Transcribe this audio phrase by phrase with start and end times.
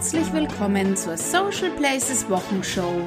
[0.00, 3.04] Herzlich willkommen zur Social Places Wochenshow.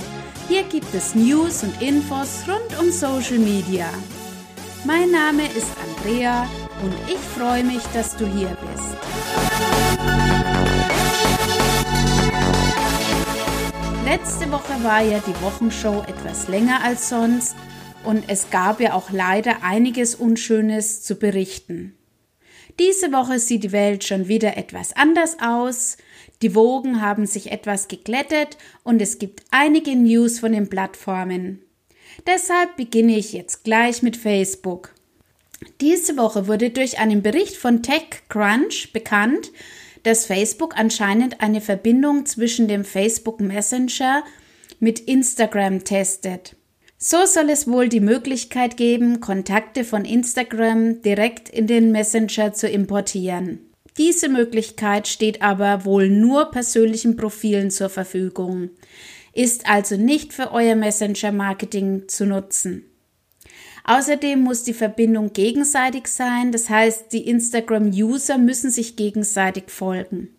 [0.48, 3.90] Hier gibt es News und Infos rund um Social Media.
[4.86, 6.48] Mein Name ist Andrea
[6.84, 8.94] und ich freue mich, dass du hier bist.
[14.06, 17.56] Letzte Woche war ja die Wochenshow etwas länger als sonst
[18.04, 21.98] und es gab ja auch leider einiges Unschönes zu berichten.
[22.80, 25.98] Diese Woche sieht die Welt schon wieder etwas anders aus.
[26.44, 31.62] Die Wogen haben sich etwas geglättet und es gibt einige News von den Plattformen.
[32.28, 34.94] Deshalb beginne ich jetzt gleich mit Facebook.
[35.80, 39.54] Diese Woche wurde durch einen Bericht von TechCrunch bekannt,
[40.04, 44.26] dass Facebook anscheinend eine Verbindung zwischen dem Facebook Messenger
[44.82, 46.58] mit Instagram testet.
[46.98, 52.68] So soll es wohl die Möglichkeit geben, Kontakte von Instagram direkt in den Messenger zu
[52.68, 53.73] importieren.
[53.98, 58.72] Diese Möglichkeit steht aber wohl nur persönlichen Profilen zur Verfügung,
[59.34, 62.86] ist also nicht für euer Messenger-Marketing zu nutzen.
[63.86, 70.30] Außerdem muss die Verbindung gegenseitig sein, das heißt, die Instagram-User müssen sich gegenseitig folgen.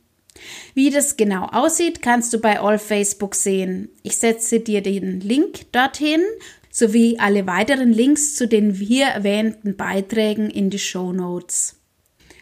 [0.75, 3.91] Wie das genau aussieht, kannst du bei All Facebook sehen.
[4.03, 6.23] Ich setze dir den Link dorthin
[6.71, 11.77] sowie alle weiteren Links zu den hier erwähnten Beiträgen in die Show Notes.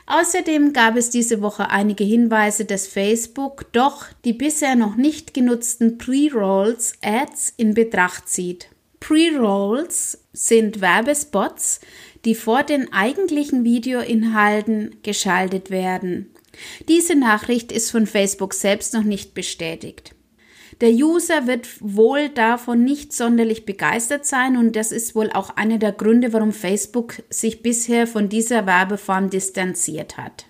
[0.06, 5.98] Außerdem gab es diese Woche einige Hinweise, dass Facebook doch die bisher noch nicht genutzten
[5.98, 8.68] Pre-Rolls Ads in Betracht zieht.
[9.00, 11.80] Pre-Rolls sind Werbespots,
[12.24, 16.30] die vor den eigentlichen Videoinhalten geschaltet werden.
[16.88, 20.14] Diese Nachricht ist von Facebook selbst noch nicht bestätigt.
[20.80, 25.78] Der User wird wohl davon nicht sonderlich begeistert sein und das ist wohl auch einer
[25.78, 30.46] der Gründe, warum Facebook sich bisher von dieser Werbeform distanziert hat.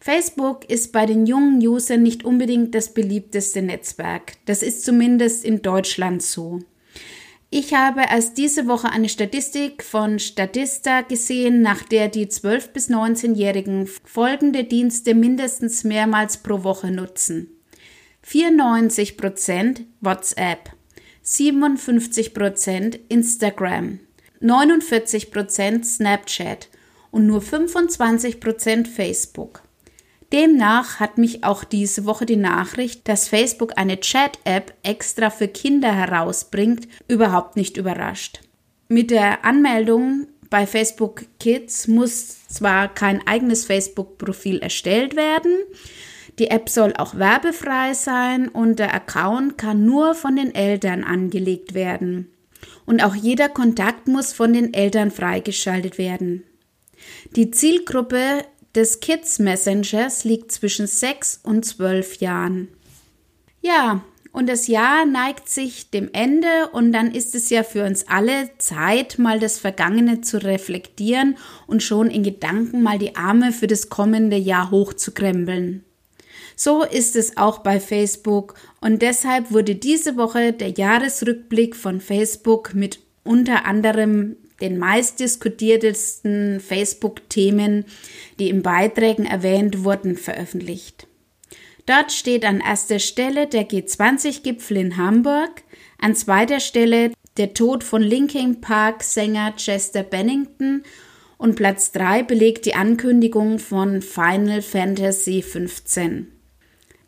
[0.00, 4.32] Facebook ist bei den jungen Usern nicht unbedingt das beliebteste Netzwerk.
[4.46, 6.60] Das ist zumindest in Deutschland so.
[7.50, 12.88] Ich habe erst diese Woche eine Statistik von Statista gesehen, nach der die 12- bis
[12.88, 17.59] 19-Jährigen folgende Dienste mindestens mehrmals pro Woche nutzen.
[18.26, 20.70] 94% WhatsApp,
[21.24, 24.00] 57% Instagram,
[24.42, 26.68] 49% Snapchat
[27.10, 29.62] und nur 25% Facebook.
[30.32, 35.92] Demnach hat mich auch diese Woche die Nachricht, dass Facebook eine Chat-App extra für Kinder
[35.92, 38.40] herausbringt, überhaupt nicht überrascht.
[38.88, 45.52] Mit der Anmeldung bei Facebook Kids muss zwar kein eigenes Facebook-Profil erstellt werden,
[46.40, 51.74] die App soll auch werbefrei sein und der Account kann nur von den Eltern angelegt
[51.74, 52.32] werden.
[52.86, 56.42] Und auch jeder Kontakt muss von den Eltern freigeschaltet werden.
[57.36, 62.68] Die Zielgruppe des Kids Messengers liegt zwischen 6 und 12 Jahren.
[63.60, 64.02] Ja,
[64.32, 68.50] und das Jahr neigt sich dem Ende und dann ist es ja für uns alle
[68.56, 71.36] Zeit, mal das Vergangene zu reflektieren
[71.66, 75.84] und schon in Gedanken mal die Arme für das kommende Jahr hochzukrempeln.
[76.62, 82.74] So ist es auch bei Facebook und deshalb wurde diese Woche der Jahresrückblick von Facebook
[82.74, 87.86] mit unter anderem den meistdiskutiertesten Facebook-Themen,
[88.38, 91.06] die in Beiträgen erwähnt wurden, veröffentlicht.
[91.86, 95.62] Dort steht an erster Stelle der G20-Gipfel in Hamburg,
[95.96, 100.82] an zweiter Stelle der Tod von Linkin Park-Sänger Chester Bennington
[101.38, 106.26] und Platz 3 belegt die Ankündigung von Final Fantasy XV.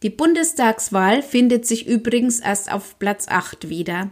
[0.03, 4.11] Die Bundestagswahl findet sich übrigens erst auf Platz 8 wieder.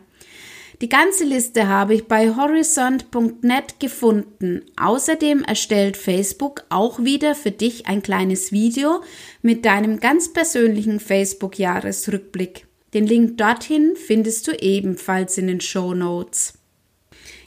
[0.80, 4.62] Die ganze Liste habe ich bei horizont.net gefunden.
[4.80, 9.02] Außerdem erstellt Facebook auch wieder für dich ein kleines Video
[9.42, 12.66] mit deinem ganz persönlichen Facebook-Jahresrückblick.
[12.94, 16.54] Den Link dorthin findest du ebenfalls in den Show Notes.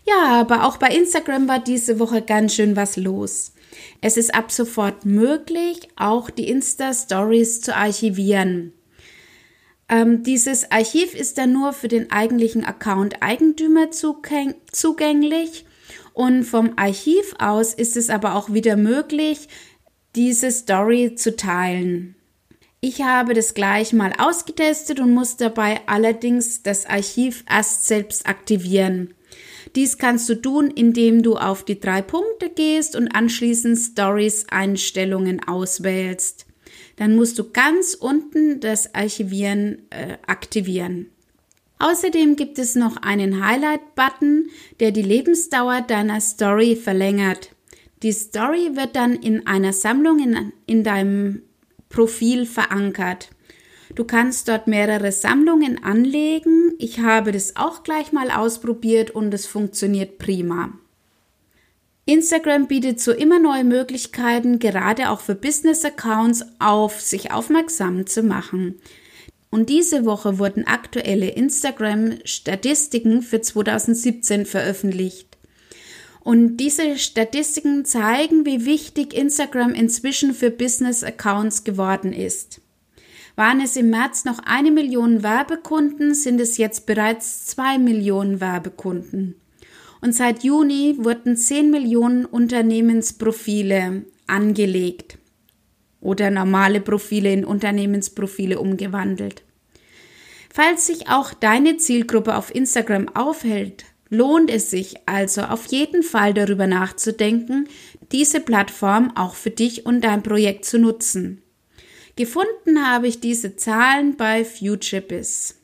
[0.05, 3.52] Ja, aber auch bei Instagram war diese Woche ganz schön was los.
[4.05, 8.73] Es ist ab sofort möglich, auch die Insta-Stories zu archivieren.
[9.87, 15.65] Ähm, dieses Archiv ist dann nur für den eigentlichen Account-Eigentümer zugänglich
[16.11, 19.47] und vom Archiv aus ist es aber auch wieder möglich,
[20.15, 22.15] diese Story zu teilen.
[22.81, 29.13] Ich habe das gleich mal ausgetestet und muss dabei allerdings das Archiv erst selbst aktivieren.
[29.75, 35.43] Dies kannst du tun, indem du auf die drei Punkte gehst und anschließend Stories Einstellungen
[35.47, 36.45] auswählst
[36.95, 41.07] dann musst du ganz unten das Archivieren äh, aktivieren.
[41.79, 44.49] Außerdem gibt es noch einen Highlight-Button,
[44.79, 47.49] der die Lebensdauer deiner Story verlängert.
[48.03, 51.41] Die Story wird dann in einer Sammlung in, in deinem
[51.89, 53.29] Profil verankert.
[53.95, 56.73] Du kannst dort mehrere Sammlungen anlegen.
[56.79, 60.73] Ich habe das auch gleich mal ausprobiert und es funktioniert prima.
[62.05, 68.81] Instagram bietet so immer neue Möglichkeiten, gerade auch für Business-Accounts auf sich aufmerksam zu machen.
[69.51, 75.37] Und diese Woche wurden aktuelle Instagram-Statistiken für 2017 veröffentlicht.
[76.21, 82.62] Und diese Statistiken zeigen, wie wichtig Instagram inzwischen für Business-Accounts geworden ist.
[83.35, 89.35] Waren es im März noch eine Million Werbekunden, sind es jetzt bereits zwei Millionen Werbekunden.
[90.01, 95.17] Und seit Juni wurden 10 Millionen Unternehmensprofile angelegt
[96.01, 99.43] oder normale Profile in Unternehmensprofile umgewandelt.
[100.53, 106.33] Falls sich auch deine Zielgruppe auf Instagram aufhält, lohnt es sich also auf jeden Fall
[106.33, 107.67] darüber nachzudenken,
[108.11, 111.42] diese Plattform auch für dich und dein Projekt zu nutzen.
[112.15, 115.55] Gefunden habe ich diese Zahlen bei FutureBiz.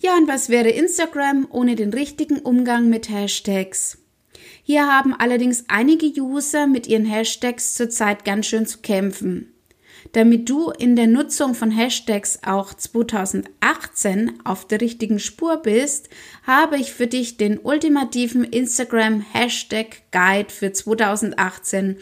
[0.00, 3.98] Ja, und was wäre Instagram ohne den richtigen Umgang mit Hashtags?
[4.62, 9.52] Hier haben allerdings einige User mit ihren Hashtags zurzeit ganz schön zu kämpfen.
[10.12, 16.08] Damit du in der Nutzung von Hashtags auch 2018 auf der richtigen Spur bist,
[16.44, 21.98] habe ich für dich den ultimativen Instagram Hashtag Guide für 2018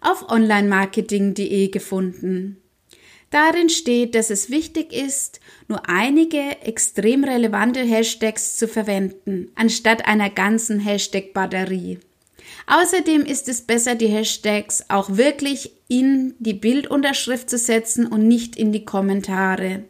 [0.00, 2.59] auf onlinemarketing.de gefunden.
[3.30, 5.38] Darin steht, dass es wichtig ist,
[5.68, 11.98] nur einige extrem relevante Hashtags zu verwenden, anstatt einer ganzen Hashtag-Batterie.
[12.66, 18.56] Außerdem ist es besser, die Hashtags auch wirklich in die Bildunterschrift zu setzen und nicht
[18.56, 19.84] in die Kommentare.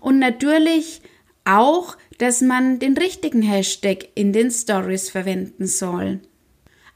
[0.00, 1.02] Und natürlich
[1.44, 6.20] auch, dass man den richtigen Hashtag in den Stories verwenden soll.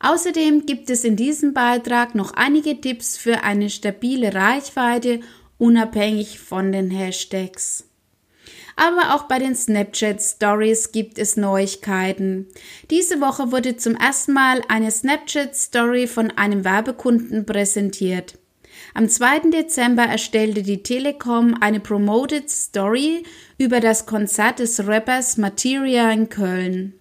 [0.00, 5.20] Außerdem gibt es in diesem Beitrag noch einige Tipps für eine stabile Reichweite
[5.58, 7.84] unabhängig von den Hashtags.
[8.76, 12.46] Aber auch bei den Snapchat Stories gibt es Neuigkeiten.
[12.90, 18.38] Diese Woche wurde zum ersten Mal eine Snapchat Story von einem Werbekunden präsentiert.
[18.92, 19.50] Am 2.
[19.50, 23.22] Dezember erstellte die Telekom eine Promoted Story
[23.56, 26.94] über das Konzert des Rappers Materia in Köln.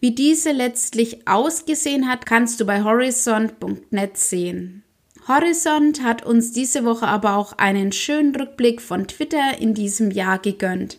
[0.00, 4.82] Wie diese letztlich ausgesehen hat, kannst du bei horizont.net sehen.
[5.28, 10.38] Horizont hat uns diese Woche aber auch einen schönen Rückblick von Twitter in diesem Jahr
[10.38, 10.98] gegönnt.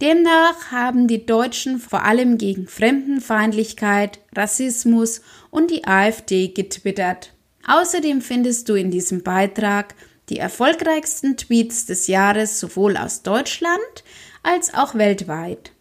[0.00, 5.20] Demnach haben die Deutschen vor allem gegen Fremdenfeindlichkeit, Rassismus
[5.50, 7.32] und die AfD getwittert.
[7.66, 9.94] Außerdem findest du in diesem Beitrag
[10.28, 14.04] die erfolgreichsten Tweets des Jahres sowohl aus Deutschland
[14.42, 15.72] als auch weltweit.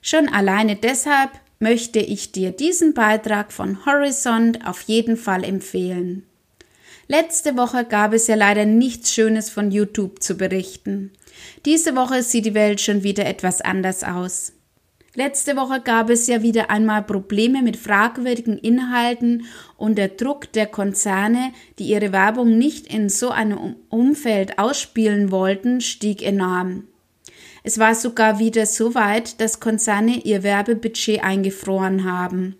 [0.00, 1.30] Schon alleine deshalb
[1.60, 6.26] möchte ich dir diesen Beitrag von Horizont auf jeden Fall empfehlen.
[7.14, 11.12] Letzte Woche gab es ja leider nichts Schönes von YouTube zu berichten.
[11.66, 14.54] Diese Woche sieht die Welt schon wieder etwas anders aus.
[15.14, 19.44] Letzte Woche gab es ja wieder einmal Probleme mit fragwürdigen Inhalten
[19.76, 25.82] und der Druck der Konzerne, die ihre Werbung nicht in so einem Umfeld ausspielen wollten,
[25.82, 26.84] stieg enorm.
[27.62, 32.56] Es war sogar wieder so weit, dass Konzerne ihr Werbebudget eingefroren haben.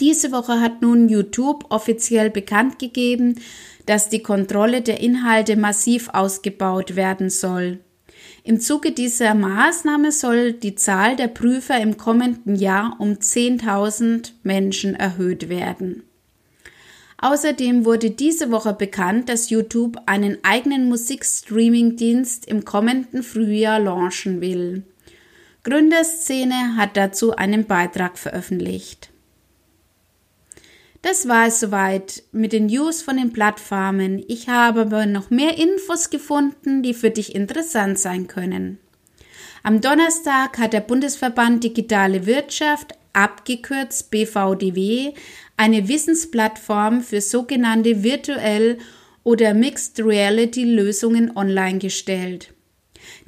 [0.00, 3.40] Diese Woche hat nun YouTube offiziell bekannt gegeben,
[3.86, 7.78] dass die Kontrolle der Inhalte massiv ausgebaut werden soll.
[8.44, 14.94] Im Zuge dieser Maßnahme soll die Zahl der Prüfer im kommenden Jahr um 10.000 Menschen
[14.94, 16.02] erhöht werden.
[17.18, 24.82] Außerdem wurde diese Woche bekannt, dass YouTube einen eigenen Musikstreaming-Dienst im kommenden Frühjahr launchen will.
[25.62, 29.11] Gründerszene hat dazu einen Beitrag veröffentlicht.
[31.02, 34.24] Das war es soweit mit den News von den Plattformen.
[34.28, 38.78] Ich habe aber noch mehr Infos gefunden, die für dich interessant sein können.
[39.64, 45.12] Am Donnerstag hat der Bundesverband Digitale Wirtschaft, abgekürzt BVDW,
[45.56, 48.78] eine Wissensplattform für sogenannte virtuell
[49.24, 52.54] oder Mixed Reality Lösungen online gestellt.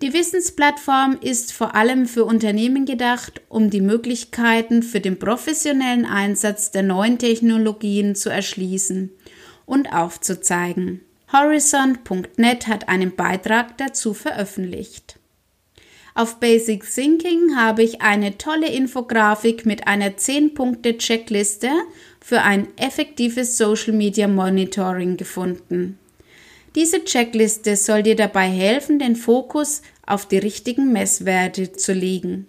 [0.03, 6.71] Die Wissensplattform ist vor allem für Unternehmen gedacht, um die Möglichkeiten für den professionellen Einsatz
[6.71, 9.11] der neuen Technologien zu erschließen
[9.67, 11.01] und aufzuzeigen.
[11.33, 15.19] Horizont.net hat einen Beitrag dazu veröffentlicht.
[16.15, 21.71] Auf Basic Thinking habe ich eine tolle Infografik mit einer 10-Punkte-Checkliste
[22.21, 25.99] für ein effektives Social Media Monitoring gefunden.
[26.75, 32.47] Diese Checkliste soll dir dabei helfen, den Fokus auf die richtigen Messwerte zu legen.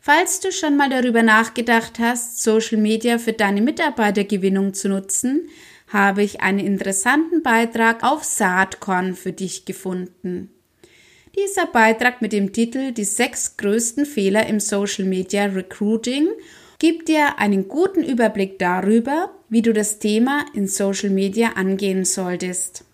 [0.00, 5.48] Falls du schon mal darüber nachgedacht hast, Social Media für deine Mitarbeitergewinnung zu nutzen,
[5.88, 10.50] habe ich einen interessanten Beitrag auf Saatkorn für dich gefunden.
[11.36, 16.28] Dieser Beitrag mit dem Titel Die sechs größten Fehler im Social Media Recruiting
[16.78, 22.84] gibt dir einen guten Überblick darüber, wie du das Thema in Social Media angehen solltest.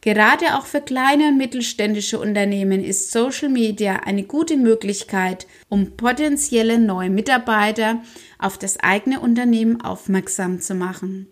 [0.00, 6.78] Gerade auch für kleine und mittelständische Unternehmen ist Social Media eine gute Möglichkeit, um potenzielle
[6.78, 8.02] neue Mitarbeiter
[8.38, 11.26] auf das eigene Unternehmen aufmerksam zu machen.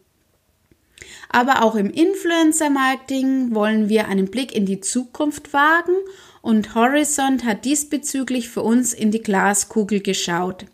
[1.28, 5.94] Aber auch im Influencer-Marketing wollen wir einen Blick in die Zukunft wagen
[6.42, 10.66] und Horizont hat diesbezüglich für uns in die Glaskugel geschaut.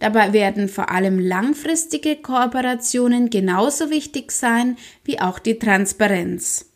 [0.00, 6.68] Dabei werden vor allem langfristige Kooperationen genauso wichtig sein wie auch die Transparenz.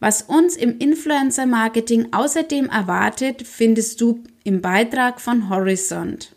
[0.00, 6.34] Was uns im Influencer-Marketing außerdem erwartet, findest du im Beitrag von Horizont.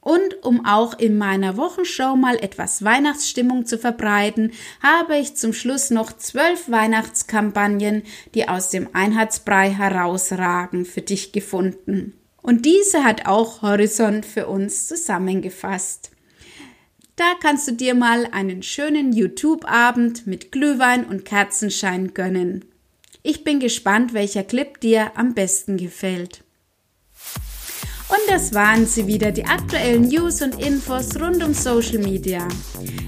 [0.00, 5.90] Und um auch in meiner Wochenshow mal etwas Weihnachtsstimmung zu verbreiten, habe ich zum Schluss
[5.90, 12.14] noch zwölf Weihnachtskampagnen, die aus dem Einheitsbrei herausragen, für dich gefunden.
[12.40, 16.09] Und diese hat auch Horizont für uns zusammengefasst.
[17.20, 22.64] Da kannst du dir mal einen schönen YouTube-Abend mit Glühwein und Kerzenschein gönnen.
[23.22, 26.42] Ich bin gespannt, welcher Clip dir am besten gefällt.
[28.08, 32.48] Und das waren sie wieder, die aktuellen News und Infos rund um Social Media.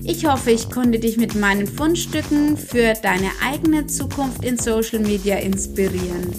[0.04, 5.38] Ich hoffe, ich konnte dich mit meinen Fundstücken für deine eigene Zukunft in Social Media
[5.38, 6.34] inspirieren.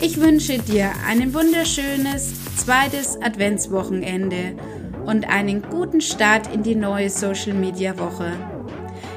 [0.00, 4.56] Ich wünsche dir ein wunderschönes zweites Adventswochenende
[5.06, 8.32] und einen guten Start in die neue Social Media Woche.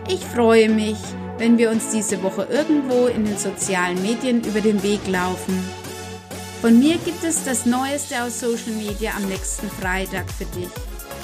[0.08, 0.98] Ich freue mich,
[1.38, 5.58] wenn wir uns diese Woche irgendwo in den sozialen Medien über den Weg laufen.
[6.62, 10.70] Von mir gibt es das Neueste aus Social Media am nächsten Freitag für dich.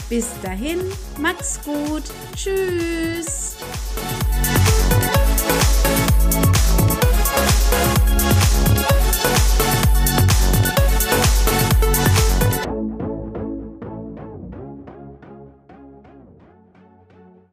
[0.10, 0.80] Bis dahin,
[1.20, 2.04] mach's gut.
[2.36, 3.58] Tschüss.